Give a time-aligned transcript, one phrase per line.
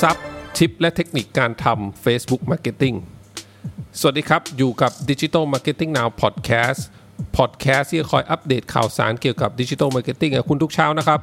[0.00, 0.24] ทรัพย์
[0.58, 2.96] ทิปและเทคนิคการทำ Facebook Marketing
[3.98, 6.80] สวัสดีครับ อยู่กับ Digital Marketing Now Podcast
[7.36, 11.20] Podcast ที่คอยอัปเดตข่าวสารเกี่ยวกับ Digital Marketing กับคุณทุกเช้านะครับ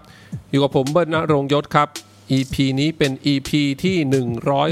[0.52, 1.88] อยู่กับผมเบิร์นณรงยศครับ
[2.38, 3.50] EP นี้เป็น EP
[3.84, 3.98] ที่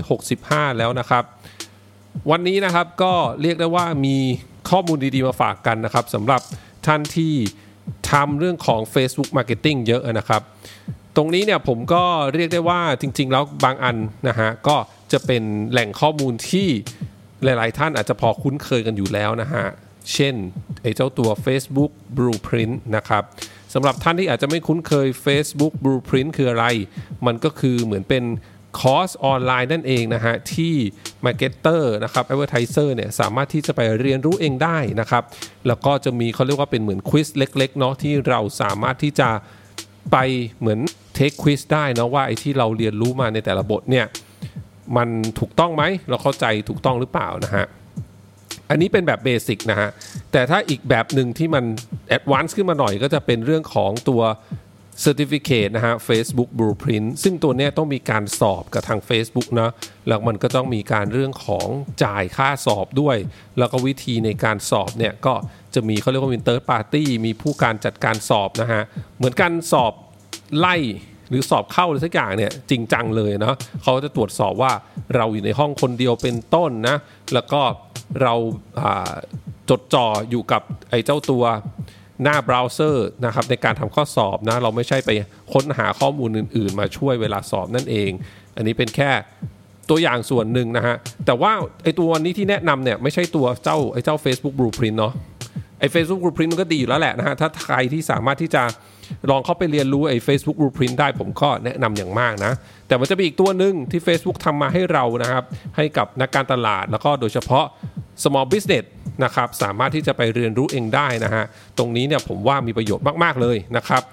[0.08, 1.24] 165 แล้วนะครับ
[2.32, 4.18] วันนี้นะครับก็เรียกได้ว่ามี
[4.70, 6.42] ข้อมูลดีๆมาฝากกันนะครับสำหรับ
[6.86, 7.34] ท่านที่
[8.12, 10.42] ทำเรื่องของ Facebook Marketing เยอะนะครับ
[11.18, 12.04] ตรงนี้เนี่ยผมก็
[12.34, 14.78] เรียกได้ว่าจริง ๆ แล้วบางอันนะฮะก็
[15.12, 16.68] จะเป็นแหล่งข้อมูลที่
[17.44, 19.66] หลาย ๆ ท่านอาจจะพอคุ้นเคยกันอยู่แล้วนะฮะ
[20.14, 20.36] เช่น
[20.82, 23.24] ไอ้เจ้าตัว Facebook Blueprint นะครับ
[23.74, 26.66] สำหรับท่านที่อาจจะไม่คุ้นเคย Facebook Blueprint คืออะไร
[27.26, 28.24] มันก็คือเหมือนเป็น
[28.80, 30.74] คอร์สออนไลน์นั่นเองนะฮะ ที่
[31.26, 35.24] Marketer นะครับ Advertiser เนี่ยสามารถที่จะไปเรียนรู้เองได้นะครับ
[35.68, 39.30] แล้วก็จะมีเขาเรียกว่าเป็นเหมือนควิสเล็ก ๆ เนาะที่เราสามารถที่จะ
[40.12, 40.18] ไป
[40.60, 40.80] เหมือน
[41.16, 44.06] take quiz ได้นะว่าไอ้ที่เราเรียนรู้มาในแต่ละบทเนี่ย
[44.98, 47.66] มันถูกต้องไหมเราเข้าใจถูกต้องหรือเปล่านะฮะ
[48.70, 49.90] อันนี้เป็นแบบ basic นะฮะ
[50.32, 51.64] แต่ถ้าอีกแบบหนึ่งที่มัน
[52.10, 54.22] advanced ขึ้นมาหน่อยก็จะเป็นเรื่องของตัว
[55.06, 59.72] Certificate นะฮะ Facebook Blueprint ซึ่งตัวเนี้ยต้องมีการสอบกับทาง Facebook นะ
[60.08, 61.68] แล้วมันก็ต้องมีการเรื่องของ
[62.04, 63.18] จ่ายค่าสอบด้วย
[63.58, 65.34] แล้วก็วิธีในการสอบเนี่ยก็
[65.76, 68.82] จะมีเขาเรียกว่าเป็น third party มีผู้การจัดการสอบนะฮะ
[69.18, 69.94] เหมือนการสอบ
[70.60, 70.76] ไล่
[71.30, 74.72] หรือสอบเข้าอะไรสักอย่างเนี่ยจริงจังเลยเนาะเขาจะตรวจสอบว่า
[75.16, 76.96] เราอยู่ในห้องคนเดียวเป็นต้นนะ
[77.34, 77.62] แล้วก็
[78.22, 78.34] เรา
[79.70, 81.44] จดจ่ออยู่กับไอ้เจ้าตัว
[82.24, 85.10] หน้าเบราว์เซอร์นะครับในการทำข้อสอบนะเราไม่ใช่ไป
[85.54, 88.12] ค้นหาข้อมูลอื่น ๆ มาช่วยเวลาสอบนั่นเอง
[88.56, 89.12] อันนี้เป็นแค่
[89.90, 90.96] ตัวอย่างส่วนหนึ่งนะฮะ
[91.26, 91.52] แต่ว่า
[91.84, 95.14] ไอ้ตัวนี้ที่แนะนำเนี่ยไม่ใช่ตัวเจ้าไอ้เจ้า Facebook Blueprint เนาะ
[95.80, 98.64] ไอ้ Facebook Blueprint มันก็ดีอยู่แล้วแหละนะฮะ ถ้าใครที่สามารถที่จะ
[99.30, 102.54] ลองเข้าไปเรียนรู้ไอ้ Facebook Blueprint ได้ผมก็แนะนำอย่างมากนะ
[102.88, 105.44] แต่มันจะมีอีกตัวหนึ่งที่ Facebook ทำมาให้เรานะครับ
[105.76, 107.66] ให้กับนักการตลาดแล้วก็โดยเฉพาะ
[108.24, 108.86] small business
[109.24, 111.46] นะครับสามารถที่จะไปเรียนรู้เองได้นะฮะ
[111.78, 114.04] ตรงนี้เนี่ยผมว่ามีประโยชน์มาก ๆ เลยนะครับ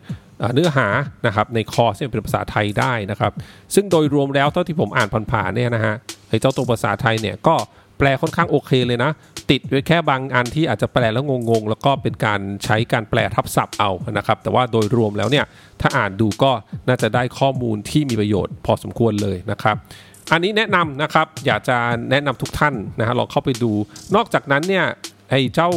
[0.54, 0.88] เนื้อหา
[1.26, 3.34] นะครับในคอร์สเป็นภาษาไทยได้นะครับ
[3.76, 5.96] ซึ่งโดยรวมแล้วเท่าที่ผมอ่านผ่านๆเนี่ยนะฮะ
[6.30, 7.56] ไอเจ้าตัวภาษาไทยเนี่ยก็
[7.98, 9.12] แปลค่อนข้างโอเคเลยนะ
[9.52, 15.46] ติดไว้แค่บางอันที่อาจจะแปลแล้วงงๆ แล้วก็เป็นการใช้การแปลทับศัพท์เอานะครับ แต่ว่าโดยรวมแล้วเนี่ย
[15.82, 16.52] ถ้าอ่านดูก็
[16.88, 19.76] น่าจะได้ข้อมูลที่มีประโยชน์พอสมควรเลยนะครับ
[20.32, 21.78] อันนี้แนะนำนะครับอยากจะ
[22.12, 23.72] แนะนำทุกท่านนะฮะลองเข้าไปดู
[24.16, 24.86] นอกจากนั้นเนี่ย
[25.32, 25.70] ไอ้เจ้า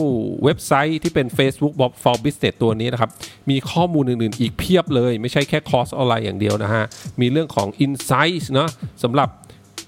[0.44, 3.10] เว็บไซต์ที่เป็น Facebook Bob for Business ตัวนี้นะครับ
[3.50, 6.84] มีข้อมูลอื่นๆ อีกเพียบเลย ไม่ใช่แค่คอร์สออนไลน์อย่างเดียวนะฮะ
[7.20, 8.70] มีเรื่องของ Insights เนาะ
[9.02, 9.28] สำหรับ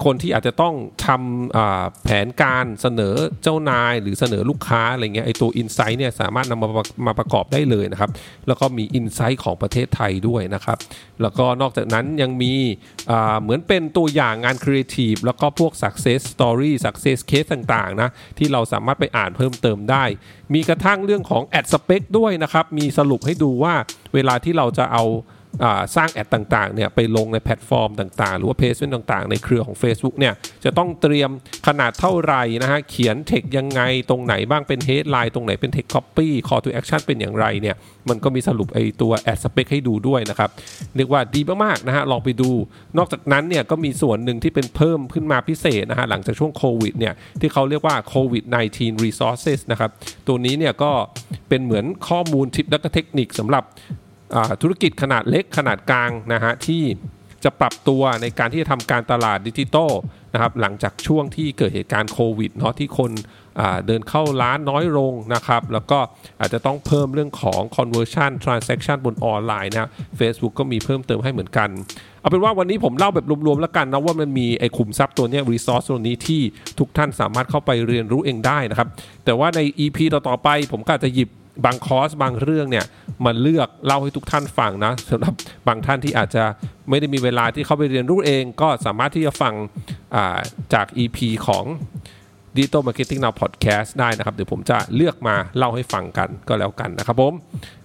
[0.04, 0.75] คนที่อาจจะต้อง
[1.06, 6.69] ทำแผนการเสนอเจ้านายหรือเสนอลูกค้าอะไรเงี้ยไอตัว Insight เนี่ยสามารถนำมา
[7.06, 8.10] มาประกอบได้เลยนะครับ
[8.46, 10.78] แล้วก็มี Insight ของประเทศไทยด้วยนะครับ
[11.22, 12.54] แล้วก็นอกจากนั้นยังมี
[13.43, 20.04] เหมือนเป็นตัวอย่างงาน Creative แล้วก็พวก Success Story Success Case ต่างๆนะที่เราสามารถไปอ่านเพิ่มเติมได้
[20.54, 23.75] มีกระทั่งเรื่องของ Ad Spec ด้วยนะครับ มีสรุปให้ดูว่า
[24.14, 25.04] เวลาที่เราจะเอา
[25.96, 30.34] สร้าง ad ต่างๆเนี่ยไปลงในแพลตฟอร์มต่างๆ หรือว่าเพจต่างๆ ในเครือของ Facebook เนี่ย
[30.64, 31.31] จะต้องเตรียม
[31.66, 37.76] ขนาดเท่าไหร่นะฮะเขียนเทคยังไงตรงไหนบ้างเป็น headline ตรงไหนเป็น text copy call to action เป็นอย่างไรเนี่ย
[38.08, 40.50] มันก็มีสรุปไอ้ตัว ad spec ให้ดูด้วยนะครับ
[40.96, 42.50] เรียกว่าดีมากๆนะฮะลองไปดู
[42.99, 48.44] นอกจากนั้นเนี่ยก็มีส่วนหนึ่งที่เป็นเพิ่มขึ้นมาพิเศษนะฮะหลังจากช่วงโควิดเนี่ยที่เขาเรียกว่าโควิด
[48.75, 49.90] -19 resources นะครับ
[50.26, 50.90] ตัวนี้เนี่ยก็
[51.49, 53.64] เป็นเหมือนข้อมูลทิปแล้วก็เทคนิคสำหรับ
[54.62, 56.82] ธุรกิจขนาดเล็กขนาดกลางนะฮะที่
[57.44, 59.90] จะปรับตัวในการที่จะทำการตลาดดิจิตอล
[60.32, 63.11] นะครับหลังจากช่วงที่เกิดเหตุการณ์โควิดเนาะที่คน
[63.87, 65.99] เดินเข้าร้านน้อยลงนะครับแล้วก็
[66.40, 69.90] อาจจะต้องเพิ่มเรื่องของ conversion transaction บนออนไลน์นะ
[70.20, 71.69] Facebook ก็มีเพิ่มเติมให้เหมือนกัน
[72.20, 76.43] เอาเป็นว่าวันนี้ผมเล่าแบบรวมๆแล้วกันนะว่ามันมีไอ้ขุมทรัพย์ตัวนี้ resource ตัวนี้ที่
[76.78, 78.88] ทุกท่านสามารถเข้าไปเรียนรู้เองได้นะครับ
[79.25, 81.31] แต่ว่าใน EP ต่อๆไปผมก็อาจจะหยิบ
[81.64, 82.85] บางคอร์สบางเรื่องเนี่ย
[83.24, 85.34] มาเลือกเล่าให้ทุกท่านฟังนะสำหรับ
[85.69, 86.44] บางท่านที่อาจจะ
[86.88, 89.54] ไม่ได้มีเวลาที่เข้าไปเรียนรู้เอง ก็สามารถที่จะฟัง
[90.74, 91.64] จาก EP ของ
[92.56, 97.32] Digital Marketing Now Podcast ได้นะครับ เดี๋ยวผมจะเลือกมาเล่าให้ฟังกันก็แล้วกันนะครับผม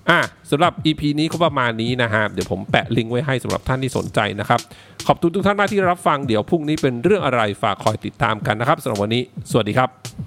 [0.10, 0.19] อะ
[0.51, 4.60] สำหรับ EP นี้ก็ประมาณนี้นะฮะเดี๋ยวผมแปะลิงก์ไว้ให้สำหรับท่านที่สนใจนะครับ
[5.07, 10.27] ขอบคุณทุกท่านมากที่รับฟังเดี๋ยวพรุ่งนี้เป็นเรื่องอะไรฝากคอยติดตามกันนะครับสำหรับวันนี้ สวัสดีครับ